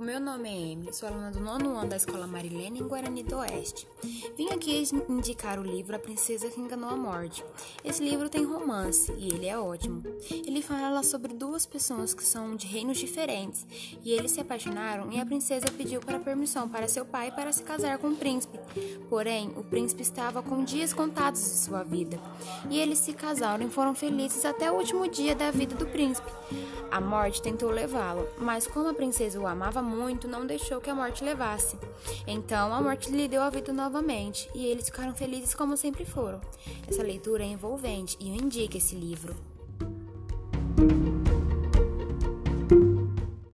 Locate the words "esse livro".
7.84-8.30, 38.76-39.36